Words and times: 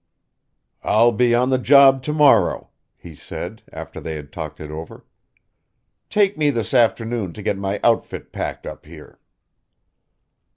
"I'll 0.83 1.11
be 1.11 1.35
on 1.35 1.51
the 1.51 1.59
job 1.59 2.01
to 2.05 2.11
morrow," 2.11 2.71
he 2.97 3.13
said, 3.13 3.61
after 3.71 4.01
they 4.01 4.15
had 4.15 4.31
talked 4.33 4.59
it 4.59 4.71
over. 4.71 5.05
"Take 6.09 6.39
me 6.39 6.49
this 6.49 6.73
afternoon 6.73 7.33
to 7.33 7.43
get 7.43 7.55
my 7.55 7.79
outfit 7.83 8.31
packed 8.31 8.65
up 8.65 8.87
here." 8.87 9.19